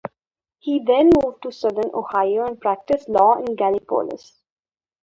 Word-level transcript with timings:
He 0.57 0.83
then 0.83 1.11
moved 1.23 1.43
to 1.43 1.51
southern 1.51 1.91
Ohio 1.93 2.47
and 2.47 2.59
practiced 2.59 3.07
law 3.07 3.35
in 3.35 3.55
Gallipolis. 3.55 4.41